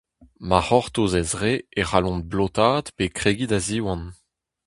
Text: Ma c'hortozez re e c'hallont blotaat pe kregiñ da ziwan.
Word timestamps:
Ma 0.49 0.59
c'hortozez 0.67 1.31
re 1.41 1.53
e 1.79 1.81
c'hallont 1.87 2.23
blotaat 2.31 2.85
pe 2.95 3.05
kregiñ 3.17 3.49
da 3.51 3.59
ziwan. 3.67 4.03